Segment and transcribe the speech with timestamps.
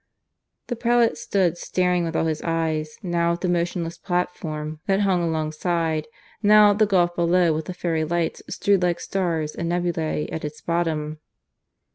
[0.65, 5.21] The prelate stood, staring with all his eyes; now at the motionless platform that hung
[5.21, 6.07] alongside,
[6.41, 10.43] now at the gulf below with the fairy lights strewed like stars and nebulae at
[10.43, 11.19] its bottom.